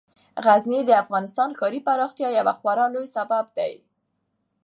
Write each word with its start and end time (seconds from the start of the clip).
غزني 0.45 0.79
د 0.85 0.91
افغانستان 1.03 1.47
د 1.51 1.55
ښاري 1.59 1.79
پراختیا 1.87 2.27
یو 2.37 2.47
خورا 2.59 2.85
لوی 2.93 3.07
سبب 3.15 3.45
دی. 3.57 3.73